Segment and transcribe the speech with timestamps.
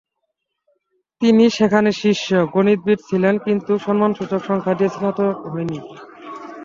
[1.21, 5.79] তিনি সেখানে শীর্ষ গণিতবিদ ছিলেন, কিন্তু সম্মানসূচক সংখ্যা দিয়ে স্নাতক হয়নি।